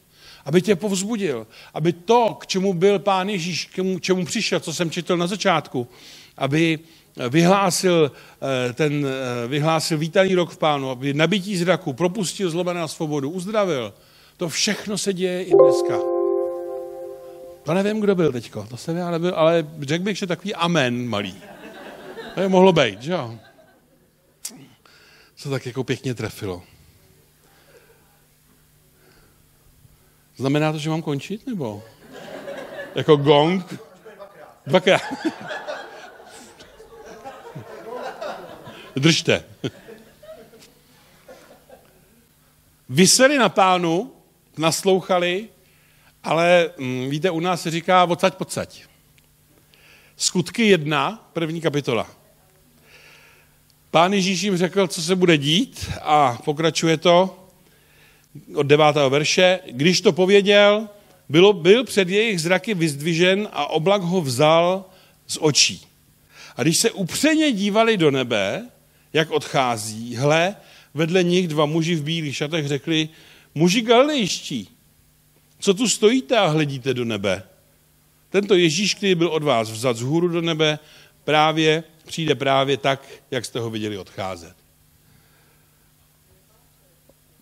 Aby 0.45 0.61
tě 0.61 0.75
povzbudil. 0.75 1.47
Aby 1.73 1.93
to, 1.93 2.37
k 2.41 2.47
čemu 2.47 2.73
byl 2.73 2.99
pán 2.99 3.29
Ježíš, 3.29 3.65
k 3.65 3.73
čemu, 3.75 3.99
čemu 3.99 4.25
přišel, 4.25 4.59
co 4.59 4.73
jsem 4.73 4.91
četl 4.91 5.17
na 5.17 5.27
začátku, 5.27 5.87
aby 6.37 6.79
vyhlásil, 7.29 8.11
eh, 8.69 8.73
ten, 8.73 9.05
eh, 9.05 9.47
vyhlásil 9.47 9.97
vítaný 9.97 10.35
rok 10.35 10.49
v 10.49 10.57
pánu, 10.57 10.89
aby 10.89 11.13
nabití 11.13 11.57
zraku, 11.57 11.93
propustil 11.93 12.49
zlobené 12.49 12.79
na 12.79 12.87
svobodu, 12.87 13.29
uzdravil. 13.29 13.93
To 14.37 14.49
všechno 14.49 14.97
se 14.97 15.13
děje 15.13 15.43
i 15.43 15.51
dneska. 15.51 15.97
To 17.63 17.73
nevím, 17.73 17.99
kdo 17.99 18.15
byl 18.15 18.31
teďko, 18.31 18.67
to 18.69 18.77
jsem 18.77 18.97
já 18.97 19.11
nebyl, 19.11 19.33
ale 19.35 19.67
řekl 19.81 20.03
bych, 20.03 20.17
že 20.17 20.27
takový 20.27 20.55
amen 20.55 21.07
malý. 21.07 21.35
To 22.35 22.41
je 22.41 22.49
mohlo 22.49 22.73
být, 22.73 23.01
že 23.01 23.11
jo? 23.11 23.39
Co 25.35 25.49
tak 25.49 25.65
jako 25.65 25.83
pěkně 25.83 26.13
trefilo. 26.13 26.63
Znamená 30.39 30.71
to, 30.71 30.77
že 30.77 30.89
mám 30.89 31.01
končit, 31.01 31.47
nebo? 31.47 31.83
Jako 32.95 33.15
gong? 33.15 33.79
Dvakrát. 34.67 35.01
Držte. 38.95 39.43
Vyseli 42.89 43.37
na 43.37 43.49
pánu, 43.49 44.13
naslouchali, 44.57 45.49
ale 46.23 46.69
mm, 46.77 47.09
víte, 47.09 47.29
u 47.29 47.39
nás 47.39 47.61
se 47.61 47.71
říká 47.71 48.03
odsaď 48.03 48.35
podsaď. 48.35 48.83
Skutky 50.17 50.67
jedna, 50.67 51.29
první 51.33 51.61
kapitola. 51.61 52.07
Pán 53.91 54.13
Ježíš 54.13 54.41
jim 54.41 54.57
řekl, 54.57 54.87
co 54.87 55.01
se 55.01 55.15
bude 55.15 55.37
dít 55.37 55.91
a 56.01 56.37
pokračuje 56.45 56.97
to 56.97 57.38
od 58.55 58.67
devátého 58.67 59.09
verše. 59.09 59.59
Když 59.71 60.01
to 60.01 60.13
pověděl, 60.13 60.87
bylo, 61.29 61.53
byl 61.53 61.83
před 61.83 62.09
jejich 62.09 62.41
zraky 62.41 62.73
vyzdvižen 62.73 63.47
a 63.51 63.65
oblak 63.65 64.01
ho 64.01 64.21
vzal 64.21 64.85
z 65.27 65.37
očí. 65.41 65.81
A 66.55 66.63
když 66.63 66.77
se 66.77 66.91
upřeně 66.91 67.51
dívali 67.51 67.97
do 67.97 68.11
nebe, 68.11 68.69
jak 69.13 69.31
odchází, 69.31 70.15
hle, 70.15 70.55
vedle 70.93 71.23
nich 71.23 71.47
dva 71.47 71.65
muži 71.65 71.95
v 71.95 72.03
bílých 72.03 72.37
šatech 72.37 72.67
řekli, 72.67 73.09
muži 73.55 73.81
galilejští, 73.81 74.69
co 75.59 75.73
tu 75.73 75.89
stojíte 75.89 76.37
a 76.37 76.47
hledíte 76.47 76.93
do 76.93 77.05
nebe? 77.05 77.43
Tento 78.29 78.55
Ježíš, 78.55 78.95
který 78.95 79.15
byl 79.15 79.27
od 79.27 79.43
vás 79.43 79.71
vzat 79.71 79.97
z 79.97 80.01
hůru 80.01 80.27
do 80.27 80.41
nebe, 80.41 80.79
právě 81.23 81.83
přijde 82.05 82.35
právě 82.35 82.77
tak, 82.77 83.07
jak 83.31 83.45
jste 83.45 83.59
ho 83.59 83.69
viděli 83.69 83.97
odcházet. 83.97 84.53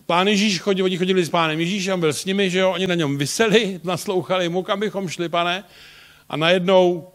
Pán 0.08 0.28
Ježíš 0.28 0.60
chodil, 0.60 0.86
oni 0.86 0.98
chodili 0.98 1.26
s 1.26 1.30
pánem 1.30 1.60
Ježíšem, 1.60 2.00
byl 2.00 2.14
s 2.14 2.26
nimi, 2.26 2.50
že 2.50 2.60
jo, 2.60 2.72
oni 2.72 2.88
na 2.88 2.96
něm 2.96 3.18
vyseli, 3.18 3.80
naslouchali 3.84 4.50
mu, 4.50 4.64
kam 4.64 4.80
bychom 4.80 5.10
šli, 5.10 5.30
pane, 5.30 5.64
a 6.30 6.38
najednou 6.38 7.08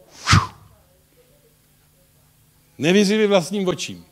nevěřili 2.79 3.27
vlastním 3.27 3.69
očím. 3.69 4.05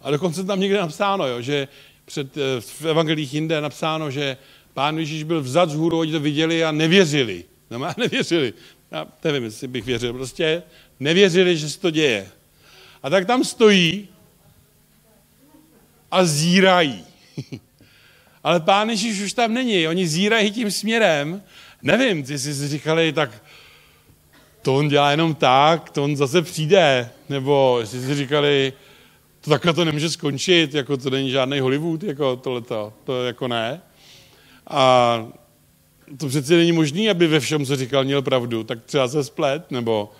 A 0.00 0.10
dokonce 0.10 0.44
tam 0.44 0.60
někde 0.60 0.78
napsáno, 0.78 1.28
jo, 1.28 1.40
že 1.40 1.68
před, 2.04 2.36
eh, 2.36 2.60
v 2.60 2.84
evangelích 2.84 3.34
jinde 3.34 3.54
je 3.54 3.60
napsáno, 3.60 4.10
že 4.10 4.36
pán 4.74 4.98
Ježíš 4.98 5.22
byl 5.22 5.40
vzat 5.40 5.70
z 5.70 5.74
hůru, 5.74 5.98
oni 5.98 6.12
to 6.12 6.20
viděli 6.20 6.64
a 6.64 6.72
nevěřili. 6.72 7.44
No, 7.70 7.78
nevěřili. 7.96 8.54
Já 8.90 9.06
nevím, 9.24 9.44
jestli 9.44 9.68
bych 9.68 9.84
věřil. 9.84 10.12
Prostě 10.12 10.62
nevěřili, 11.00 11.56
že 11.56 11.70
se 11.70 11.80
to 11.80 11.90
děje. 11.90 12.30
A 13.02 13.10
tak 13.10 13.26
tam 13.26 13.44
stojí 13.44 14.08
a 16.12 16.24
zírají. 16.24 17.04
Ale 18.44 18.60
pán 18.60 18.90
Ježíš 18.90 19.20
už 19.20 19.32
tam 19.32 19.54
není. 19.54 19.88
Oni 19.88 20.08
zírají 20.08 20.50
tím 20.50 20.70
směrem. 20.70 21.42
Nevím, 21.82 22.24
jestli 22.28 22.54
si 22.54 22.68
říkali, 22.68 23.12
tak 23.12 23.42
to 24.62 24.76
on 24.76 24.88
dělá 24.88 25.10
jenom 25.10 25.34
tak, 25.34 25.90
to 25.90 26.04
on 26.04 26.16
zase 26.16 26.42
přijde. 26.42 27.10
Nebo 27.28 27.76
jestli 27.80 28.00
si 28.00 28.14
říkali, 28.14 28.72
to 29.40 29.50
takhle 29.50 29.72
to 29.72 29.84
nemůže 29.84 30.10
skončit, 30.10 30.74
jako 30.74 30.96
to 30.96 31.10
není 31.10 31.30
žádný 31.30 31.60
Hollywood, 31.60 32.02
jako 32.02 32.36
tohleto, 32.36 32.92
to 33.04 33.24
jako 33.24 33.48
ne. 33.48 33.80
A 34.66 35.26
to 36.18 36.28
přeci 36.28 36.56
není 36.56 36.72
možné, 36.72 37.10
aby 37.10 37.26
ve 37.26 37.40
všem, 37.40 37.66
co 37.66 37.76
říkal, 37.76 38.04
měl 38.04 38.22
pravdu, 38.22 38.64
tak 38.64 38.84
třeba 38.84 39.08
se 39.08 39.24
splet, 39.24 39.70
nebo 39.70 40.12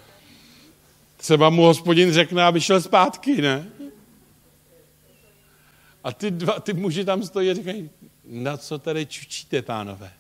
třeba 1.17 1.51
mu 1.51 1.63
hospodin 1.63 2.13
řekne, 2.13 2.45
aby 2.45 2.61
šel 2.61 2.81
zpátky, 2.81 3.43
ne? 3.43 3.67
A 6.05 6.13
ty, 6.13 6.31
dva, 6.31 6.61
ty 6.61 6.73
muži 6.73 7.05
tam 7.05 7.23
stojí 7.23 7.51
a 7.51 7.55
říkají, 7.55 7.91
na 8.25 8.57
co 8.57 8.79
tady 8.79 9.07
čučíte, 9.07 9.63
pánové? 9.63 10.13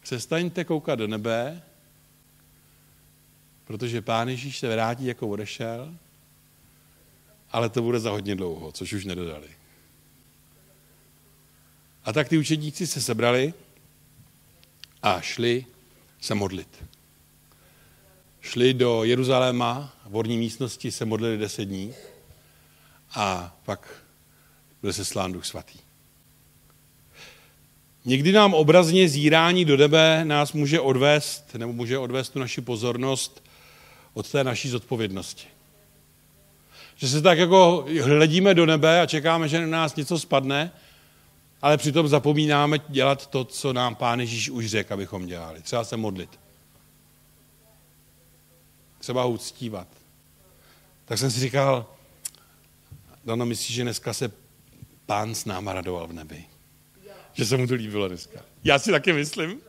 Přestaňte 0.00 0.64
koukat 0.64 0.98
do 0.98 1.06
nebe, 1.06 1.62
protože 3.64 4.02
pán 4.02 4.28
Ježíš 4.28 4.58
se 4.58 4.68
vrátí, 4.68 5.06
jako 5.06 5.28
odešel, 5.28 5.94
ale 7.50 7.68
to 7.68 7.82
bude 7.82 8.00
za 8.00 8.10
hodně 8.10 8.34
dlouho, 8.34 8.72
což 8.72 8.92
už 8.92 9.04
nedodali. 9.04 9.48
A 12.04 12.12
tak 12.12 12.28
ty 12.28 12.38
učedníci 12.38 12.86
se 12.86 13.00
sebrali 13.00 13.54
a 15.02 15.20
šli 15.20 15.66
se 16.20 16.34
modlit. 16.34 16.84
Šli 18.40 18.74
do 18.74 19.04
Jeruzaléma, 19.04 19.94
v 20.04 20.10
horní 20.10 20.38
místnosti 20.38 20.92
se 20.92 21.04
modlili 21.04 21.38
deset 21.38 21.64
dní 21.64 21.94
a 23.14 23.56
pak 23.64 24.03
byl 24.84 24.92
se 24.92 25.04
slán 25.04 25.32
duch 25.32 25.46
svatý. 25.46 25.78
Někdy 28.04 28.32
nám 28.32 28.54
obrazně 28.54 29.08
zírání 29.08 29.64
do 29.64 29.76
nebe 29.76 30.24
nás 30.24 30.52
může 30.52 30.80
odvést, 30.80 31.54
nebo 31.54 31.72
může 31.72 31.98
odvést 31.98 32.28
tu 32.28 32.38
naši 32.38 32.60
pozornost 32.60 33.44
od 34.14 34.30
té 34.30 34.44
naší 34.44 34.68
zodpovědnosti. 34.68 35.46
Že 36.96 37.08
se 37.08 37.22
tak 37.22 37.38
jako 37.38 37.86
hledíme 38.02 38.54
do 38.54 38.66
nebe 38.66 39.00
a 39.00 39.06
čekáme, 39.06 39.48
že 39.48 39.60
na 39.60 39.66
nás 39.66 39.96
něco 39.96 40.18
spadne, 40.18 40.72
ale 41.62 41.76
přitom 41.76 42.08
zapomínáme 42.08 42.78
dělat 42.88 43.26
to, 43.26 43.44
co 43.44 43.72
nám 43.72 43.94
Pán 43.94 44.20
Ježíš 44.20 44.50
už 44.50 44.66
řekl, 44.66 44.94
abychom 44.94 45.26
dělali. 45.26 45.62
Třeba 45.62 45.84
se 45.84 45.96
modlit. 45.96 46.40
Třeba 48.98 49.22
ho 49.22 49.30
uctívat. 49.30 49.88
Tak 51.04 51.18
jsem 51.18 51.30
si 51.30 51.40
říkal, 51.40 51.86
Dana, 53.24 53.44
myslíš, 53.44 53.76
že 53.76 53.82
dneska 53.82 54.12
se 54.12 54.43
Pán 55.06 55.34
s 55.34 55.44
náma 55.44 55.72
radoval 55.72 56.06
v 56.06 56.12
nebi? 56.12 56.44
Že 57.32 57.46
se 57.46 57.56
mu 57.56 57.66
to 57.66 57.74
líbilo 57.74 58.08
dneska. 58.08 58.40
Já 58.64 58.78
si 58.78 58.90
taky 58.90 59.12
myslím. 59.12 59.60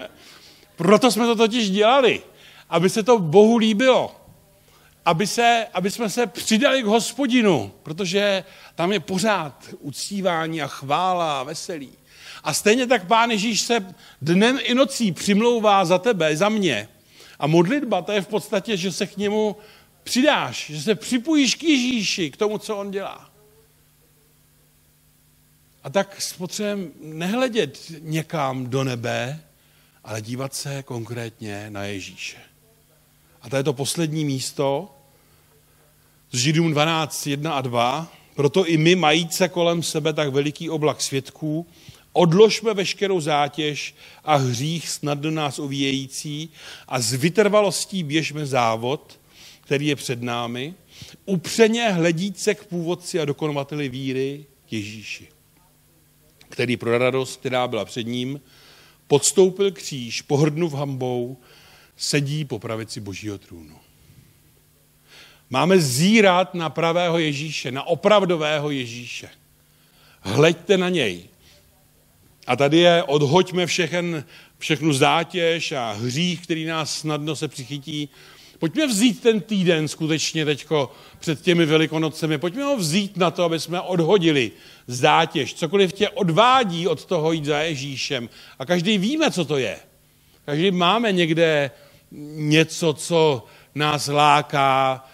Proto 0.76 1.10
jsme 1.10 1.26
to 1.26 1.36
totiž 1.36 1.70
dělali, 1.70 2.22
aby 2.68 2.90
se 2.90 3.02
to 3.02 3.18
Bohu 3.18 3.56
líbilo. 3.56 4.16
aby, 5.04 5.26
se, 5.26 5.66
aby 5.74 5.90
jsme 5.90 6.10
se 6.10 6.26
přidali 6.26 6.82
k 6.82 6.86
hospodinu, 6.86 7.72
protože 7.82 8.44
tam 8.74 8.92
je 8.92 9.00
pořád 9.00 9.68
uctívání 9.78 10.62
a 10.62 10.66
chvála 10.66 11.40
a 11.40 11.42
veselí. 11.42 11.92
A 12.44 12.54
stejně 12.54 12.86
tak 12.86 13.06
Pán 13.06 13.30
Ježíš 13.30 13.60
se 13.60 13.94
dnem 14.22 14.58
i 14.62 14.74
nocí 14.74 15.12
přimlouvá 15.12 15.84
za 15.84 15.98
tebe, 15.98 16.36
za 16.36 16.48
mě. 16.48 16.88
A 17.38 17.46
modlitba 17.46 18.02
to 18.02 18.12
je 18.12 18.20
v 18.20 18.26
podstatě, 18.26 18.76
že 18.76 18.92
se 18.92 19.06
k 19.06 19.16
němu 19.16 19.56
přidáš, 20.02 20.70
že 20.70 20.82
se 20.82 20.94
připojíš 20.94 21.54
k 21.54 21.62
Ježíši, 21.62 22.30
k 22.30 22.36
tomu, 22.36 22.58
co 22.58 22.76
on 22.76 22.90
dělá. 22.90 23.31
A 25.84 25.90
tak 25.90 26.22
potřebujeme 26.38 26.90
nehledět 27.00 27.92
někam 28.00 28.66
do 28.66 28.84
nebe, 28.84 29.40
ale 30.04 30.22
dívat 30.22 30.54
se 30.54 30.82
konkrétně 30.82 31.70
na 31.70 31.84
Ježíše. 31.84 32.36
A 33.42 33.50
to 33.50 33.56
je 33.56 33.62
to 33.62 33.72
poslední 33.72 34.24
místo 34.24 34.94
z 36.30 36.38
Židům 36.38 36.70
12, 36.70 37.26
1 37.26 37.52
a 37.52 37.60
2. 37.60 38.12
Proto 38.34 38.66
i 38.66 38.76
my, 38.76 38.94
majíce 38.94 39.48
kolem 39.48 39.82
sebe 39.82 40.12
tak 40.12 40.28
veliký 40.28 40.70
oblak 40.70 41.00
svědků, 41.00 41.66
odložme 42.12 42.74
veškerou 42.74 43.20
zátěž 43.20 43.94
a 44.24 44.36
hřích 44.36 44.88
snadno 44.88 45.30
nás 45.30 45.58
ovíjející 45.58 46.50
a 46.88 47.00
s 47.00 47.12
vytrvalostí 47.12 48.02
běžme 48.02 48.46
závod, 48.46 49.20
který 49.60 49.86
je 49.86 49.96
před 49.96 50.22
námi, 50.22 50.74
upřeně 51.24 51.90
hledíce 51.90 52.54
k 52.54 52.64
původci 52.64 53.20
a 53.20 53.24
dokonovateli 53.24 53.88
víry 53.88 54.46
Ježíši, 54.70 55.28
který 56.52 56.76
pro 56.76 56.98
radost, 56.98 57.40
která 57.40 57.68
byla 57.68 57.84
před 57.84 58.06
ním, 58.06 58.40
podstoupil 59.06 59.70
kříž, 59.72 60.22
pohrdnuv 60.22 60.74
hambou, 60.74 61.36
sedí 61.96 62.44
po 62.44 62.58
pravici 62.58 63.00
božího 63.00 63.38
trůnu. 63.38 63.76
Máme 65.50 65.78
zírat 65.78 66.54
na 66.54 66.70
pravého 66.70 67.18
Ježíše, 67.18 67.72
na 67.72 67.82
opravdového 67.82 68.70
Ježíše. 68.70 69.28
Hleďte 70.20 70.78
na 70.78 70.88
něj. 70.88 71.24
A 72.46 72.56
tady 72.56 72.78
je, 72.78 73.02
odhoďme 73.02 73.66
všechen, 73.66 74.24
všechnu 74.58 74.92
zátěž 74.92 75.72
a 75.72 75.92
hřích, 75.92 76.42
který 76.42 76.64
nás 76.64 76.98
snadno 76.98 77.36
se 77.36 77.48
přichytí. 77.48 78.08
Pojďme 78.58 78.86
vzít 78.86 79.22
ten 79.22 79.40
týden 79.40 79.88
skutečně 79.88 80.44
teďko 80.44 80.92
před 81.18 81.40
těmi 81.42 81.66
velikonocemi. 81.66 82.38
Pojďme 82.38 82.62
ho 82.62 82.76
vzít 82.76 83.16
na 83.16 83.30
to, 83.30 83.44
aby 83.44 83.60
jsme 83.60 83.80
odhodili 83.80 84.52
zátěž. 84.86 85.54
Cokoliv 85.54 85.92
tě 85.92 86.08
odvádí 86.08 86.88
od 86.88 87.04
toho 87.04 87.32
jít 87.32 87.44
za 87.44 87.58
Ježíšem. 87.60 88.28
A 88.58 88.66
každý 88.66 88.98
víme, 88.98 89.30
co 89.30 89.44
to 89.44 89.58
je. 89.58 89.78
Každý 90.44 90.70
máme 90.70 91.12
někde 91.12 91.70
něco, 92.36 92.94
co 92.94 93.46
nás 93.74 94.06
láká. 94.06 95.04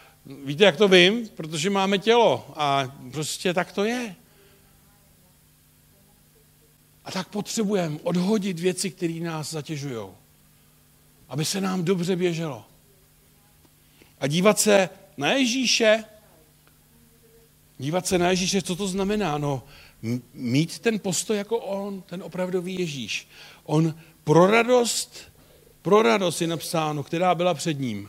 Víte, 0.44 0.64
jak 0.64 0.76
to 0.76 0.88
vím? 0.88 1.28
Protože 1.28 1.70
máme 1.70 1.98
tělo 1.98 2.50
a 2.56 2.96
prostě 3.12 3.54
tak 3.54 3.72
to 3.72 3.84
je. 3.84 4.14
A 7.04 7.10
tak 7.10 7.28
potřebujeme 7.28 7.98
odhodit 8.02 8.60
věci, 8.60 8.90
které 8.90 9.14
nás 9.14 9.50
zatěžují, 9.50 10.08
aby 11.28 11.44
se 11.44 11.60
nám 11.60 11.84
dobře 11.84 12.16
běželo. 12.16 12.64
A 14.20 14.26
dívat 14.26 14.60
se 14.60 14.88
na 15.16 15.32
Ježíše, 15.32 16.04
dívat 17.78 18.06
se 18.06 18.18
na 18.18 18.30
Ježíše, 18.30 18.62
co 18.62 18.76
to 18.76 18.88
znamená? 18.88 19.38
No, 19.38 19.62
mít 20.34 20.78
ten 20.78 20.98
postoj 20.98 21.36
jako 21.36 21.58
on, 21.58 22.02
ten 22.02 22.22
opravdový 22.22 22.78
Ježíš. 22.78 23.28
On 23.64 23.94
pro 24.24 24.46
radost, 24.46 25.32
pro 25.82 26.02
radost 26.02 26.40
je 26.40 26.46
napsáno, 26.46 27.02
která 27.02 27.34
byla 27.34 27.54
před 27.54 27.80
ním. 27.80 28.08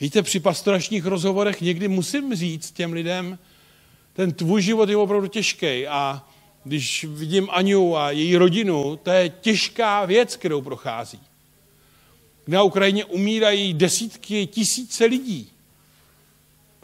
Víte, 0.00 0.22
při 0.22 0.40
pastoračních 0.40 1.06
rozhovorech 1.06 1.60
někdy 1.60 1.88
musím 1.88 2.34
říct 2.34 2.70
těm 2.70 2.92
lidem, 2.92 3.38
ten 4.12 4.32
tvůj 4.32 4.62
život 4.62 4.88
je 4.88 4.96
opravdu 4.96 5.26
těžký 5.26 5.86
a 5.86 6.28
když 6.64 7.04
vidím 7.04 7.48
Aniu 7.50 7.96
a 7.96 8.10
její 8.10 8.36
rodinu, 8.36 8.96
to 8.96 9.10
je 9.10 9.28
těžká 9.28 10.04
věc, 10.04 10.36
kterou 10.36 10.62
prochází. 10.62 11.20
Na 12.46 12.62
Ukrajině 12.62 13.04
umírají 13.04 13.74
desítky, 13.74 14.46
tisíce 14.46 15.04
lidí. 15.04 15.53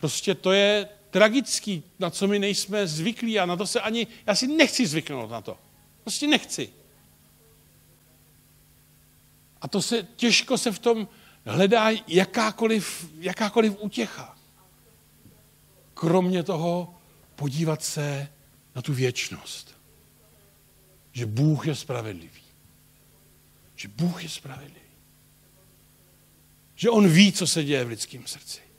Prostě 0.00 0.34
to 0.34 0.52
je 0.52 0.88
tragický, 1.10 1.82
na 1.98 2.10
co 2.10 2.28
my 2.28 2.38
nejsme 2.38 2.86
zvyklí 2.86 3.38
a 3.38 3.46
na 3.46 3.56
to 3.56 3.66
se 3.66 3.80
ani, 3.80 4.06
já 4.26 4.34
si 4.34 4.46
nechci 4.46 4.86
zvyknout 4.86 5.30
na 5.30 5.40
to. 5.40 5.58
Prostě 6.02 6.26
nechci. 6.26 6.70
A 9.60 9.68
to 9.68 9.82
se, 9.82 10.06
těžko 10.16 10.58
se 10.58 10.72
v 10.72 10.78
tom 10.78 11.08
hledá 11.44 11.90
jakákoliv, 12.06 13.10
jakákoliv 13.18 13.76
útěcha. 13.78 14.36
Kromě 15.94 16.42
toho 16.42 16.94
podívat 17.36 17.82
se 17.84 18.28
na 18.74 18.82
tu 18.82 18.94
věčnost. 18.94 19.76
Že 21.12 21.26
Bůh 21.26 21.66
je 21.66 21.74
spravedlivý. 21.74 22.42
Že 23.76 23.88
Bůh 23.88 24.22
je 24.22 24.28
spravedlivý. 24.28 24.80
Že 26.74 26.90
On 26.90 27.08
ví, 27.08 27.32
co 27.32 27.46
se 27.46 27.64
děje 27.64 27.84
v 27.84 27.88
lidském 27.88 28.26
srdci. 28.26 28.69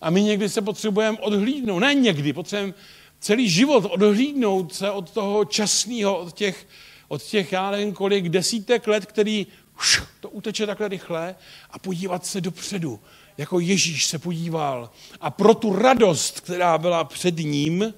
A 0.00 0.10
my 0.10 0.22
někdy 0.22 0.48
se 0.48 0.62
potřebujeme 0.62 1.18
odhlídnout. 1.18 1.78
Ne 1.78 1.94
někdy, 1.94 2.32
potřebujeme 2.32 2.74
celý 3.20 3.50
život 3.50 3.84
odhlídnout 3.84 4.74
se 4.74 4.90
od 4.90 5.10
toho 5.10 5.44
časného, 5.44 6.18
od 6.18 6.34
těch, 6.34 6.66
od 7.08 7.22
těch, 7.22 7.52
já 7.52 7.70
nevím 7.70 7.92
kolik, 7.92 8.28
desítek 8.28 8.86
let, 8.86 9.06
který 9.06 9.46
už, 9.78 10.02
to 10.20 10.30
uteče 10.30 10.66
takhle 10.66 10.88
rychle 10.88 11.34
a 11.70 11.78
podívat 11.78 12.26
se 12.26 12.40
dopředu, 12.40 13.00
jako 13.38 13.60
Ježíš 13.60 14.06
se 14.06 14.18
podíval. 14.18 14.90
A 15.20 15.30
pro 15.30 15.54
tu 15.54 15.76
radost, 15.76 16.40
která 16.40 16.78
byla 16.78 17.04
před 17.04 17.36
ním, 17.38 17.94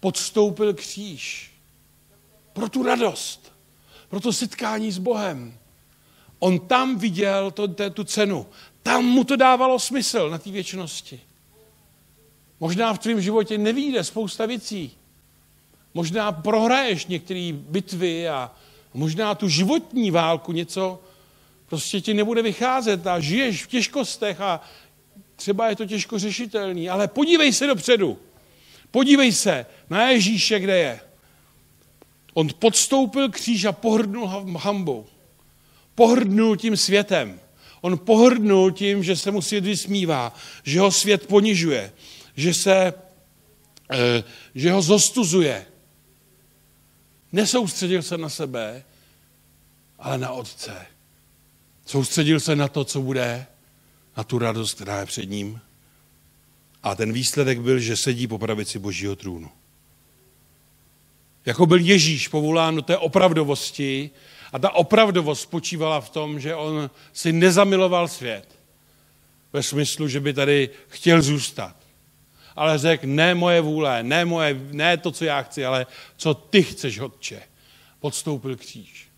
podstoupil 0.00 0.74
kříž. 0.74 1.50
Pro 2.52 2.68
tu 2.68 2.82
radost, 2.82 3.52
pro 4.08 4.20
to 4.20 4.32
setkání 4.32 4.92
s 4.92 4.98
Bohem. 4.98 5.58
On 6.38 6.58
tam 6.58 6.98
viděl 6.98 7.50
to, 7.50 7.68
to, 7.68 7.90
tu 7.90 8.04
cenu. 8.04 8.46
Tam 8.82 9.04
mu 9.04 9.24
to 9.24 9.36
dávalo 9.36 9.78
smysl 9.78 10.30
na 10.30 10.38
té 10.38 10.50
věčnosti. 10.50 11.20
Možná 12.62 12.94
v 12.94 12.98
tvém 12.98 13.20
životě 13.20 13.58
nevíde 13.58 14.04
spousta 14.04 14.46
věcí. 14.46 14.90
Možná 15.94 16.32
prohraješ 16.32 17.06
některé 17.06 17.50
bitvy 17.52 18.28
a 18.28 18.50
možná 18.94 19.34
tu 19.34 19.48
životní 19.48 20.10
válku 20.10 20.52
něco 20.52 21.02
prostě 21.66 22.00
ti 22.00 22.14
nebude 22.14 22.42
vycházet 22.42 23.06
a 23.06 23.20
žiješ 23.20 23.64
v 23.64 23.68
těžkostech 23.68 24.40
a 24.40 24.60
třeba 25.36 25.68
je 25.68 25.76
to 25.76 25.86
těžko 25.86 26.18
řešitelný, 26.18 26.90
ale 26.90 27.08
podívej 27.08 27.52
se 27.52 27.66
dopředu. 27.66 28.18
Podívej 28.90 29.32
se 29.32 29.66
na 29.90 30.08
Ježíše, 30.08 30.60
kde 30.60 30.78
je. 30.78 31.00
On 32.34 32.48
podstoupil 32.58 33.30
kříž 33.30 33.64
a 33.64 33.72
pohrdnul 33.72 34.26
hambou. 34.58 35.06
Pohrdnul 35.94 36.56
tím 36.56 36.76
světem. 36.76 37.40
On 37.80 37.98
pohrdnul 37.98 38.70
tím, 38.70 39.02
že 39.02 39.16
se 39.16 39.30
mu 39.30 39.42
svět 39.42 39.64
vysmívá, 39.64 40.34
že 40.64 40.80
ho 40.80 40.90
svět 40.90 41.26
ponižuje, 41.26 41.92
že, 42.36 42.54
se, 42.54 42.92
eh, 43.90 44.24
že 44.54 44.72
ho 44.72 44.82
zostuzuje. 44.82 45.66
Nesoustředil 47.32 48.02
se 48.02 48.18
na 48.18 48.28
sebe, 48.28 48.84
ale 49.98 50.18
na 50.18 50.30
Otce. 50.30 50.86
Soustředil 51.86 52.40
se 52.40 52.56
na 52.56 52.68
to, 52.68 52.84
co 52.84 53.00
bude, 53.00 53.46
na 54.16 54.24
tu 54.24 54.38
radost, 54.38 54.74
která 54.74 55.00
je 55.00 55.06
před 55.06 55.26
ním. 55.26 55.60
A 56.82 56.94
ten 56.94 57.12
výsledek 57.12 57.60
byl, 57.60 57.78
že 57.78 57.96
sedí 57.96 58.26
po 58.26 58.38
pravici 58.38 58.78
božího 58.78 59.16
trůnu. 59.16 59.50
Jako 61.46 61.66
byl 61.66 61.78
Ježíš 61.78 62.28
povolán 62.28 62.76
do 62.76 62.82
té 62.82 62.96
opravdovosti 62.96 64.10
a 64.52 64.58
ta 64.58 64.70
opravdovost 64.70 65.42
spočívala 65.42 66.00
v 66.00 66.10
tom, 66.10 66.40
že 66.40 66.54
on 66.54 66.90
si 67.12 67.32
nezamiloval 67.32 68.08
svět 68.08 68.58
ve 69.52 69.62
smyslu, 69.62 70.08
že 70.08 70.20
by 70.20 70.32
tady 70.32 70.70
chtěl 70.88 71.22
zůstat. 71.22 71.81
Ale 72.56 72.78
řekl, 72.78 73.06
ne 73.06 73.34
moje 73.34 73.60
vůle, 73.60 74.02
ne, 74.02 74.24
moje, 74.24 74.60
ne 74.70 74.96
to, 74.96 75.10
co 75.10 75.24
já 75.24 75.42
chci, 75.42 75.64
ale 75.64 75.86
co 76.16 76.34
ty 76.34 76.62
chceš, 76.62 76.98
Otče. 76.98 77.42
Podstoupil 78.00 78.56
kříž. 78.56 79.08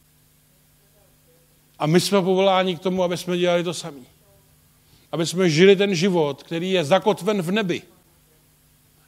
A 1.79 1.87
my 1.87 2.01
jsme 2.01 2.23
povoláni 2.23 2.77
k 2.77 2.81
tomu, 2.81 3.03
aby 3.03 3.17
jsme 3.17 3.39
dělali 3.39 3.65
to 3.65 3.75
samé. 3.75 4.01
Aby 5.13 5.27
jsme 5.27 5.51
žili 5.51 5.77
ten 5.77 5.95
život, 5.95 6.43
který 6.43 6.71
je 6.71 6.85
zakotven 6.85 7.43
v 7.43 7.51
nebi. 7.51 7.83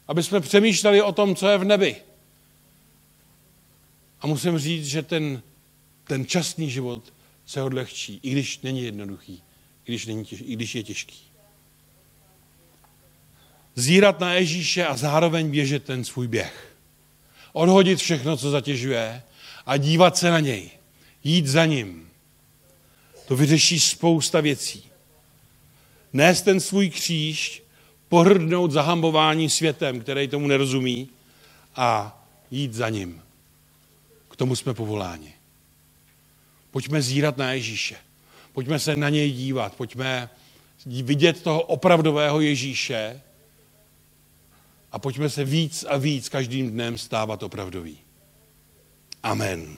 Aby 0.08 0.22
jsme 0.22 0.40
přemýšleli 0.40 1.02
o 1.02 1.12
tom, 1.12 1.36
co 1.36 1.48
je 1.48 1.58
v 1.58 1.64
nebi. 1.64 1.96
A 4.20 4.26
musím 4.26 4.58
říct, 4.58 4.86
že 4.86 5.02
ten, 5.02 5.42
ten 6.04 6.26
časný 6.26 6.70
život 6.70 7.12
se 7.46 7.62
odlehčí, 7.62 8.20
i 8.22 8.30
když 8.30 8.60
není 8.60 8.82
jednoduchý, 8.82 9.42
i 9.84 9.92
když, 9.92 10.06
není 10.06 10.24
těž, 10.24 10.42
i 10.46 10.52
když 10.52 10.74
je 10.74 10.82
těžký. 10.82 11.25
Zírat 13.76 14.20
na 14.20 14.34
Ježíše 14.34 14.86
a 14.86 14.96
zároveň 14.96 15.50
běžet 15.50 15.84
ten 15.84 16.04
svůj 16.04 16.28
běh. 16.28 16.76
Odhodit 17.52 17.98
všechno, 17.98 18.36
co 18.36 18.50
zatěžuje 18.50 19.22
a 19.66 19.76
dívat 19.76 20.16
se 20.16 20.30
na 20.30 20.40
něj. 20.40 20.70
Jít 21.24 21.46
za 21.46 21.64
ním. 21.64 22.08
To 23.28 23.36
vyřeší 23.36 23.80
spousta 23.80 24.40
věcí. 24.40 24.84
nést 26.12 26.42
ten 26.42 26.60
svůj 26.60 26.90
kříž, 26.90 27.62
pohrdnout 28.08 28.70
zahambování 28.70 29.50
světem, 29.50 30.00
který 30.00 30.28
tomu 30.28 30.46
nerozumí 30.46 31.08
a 31.76 32.20
jít 32.50 32.74
za 32.74 32.88
ním. 32.88 33.22
K 34.30 34.36
tomu 34.36 34.56
jsme 34.56 34.74
povoláni. 34.74 35.32
Pojďme 36.70 37.02
zírat 37.02 37.36
na 37.36 37.52
Ježíše. 37.52 37.96
Pojďme 38.52 38.78
se 38.78 38.96
na 38.96 39.08
něj 39.08 39.32
dívat. 39.32 39.74
Pojďme 39.74 40.30
vidět 40.86 41.42
toho 41.42 41.62
opravdového 41.62 42.40
Ježíše 42.40 43.20
a 44.96 44.98
pojďme 44.98 45.30
se 45.30 45.44
víc 45.44 45.84
a 45.88 45.96
víc 45.96 46.28
každým 46.28 46.70
dnem 46.70 46.98
stávat 46.98 47.42
opravdový. 47.42 47.98
Amen. 49.22 49.76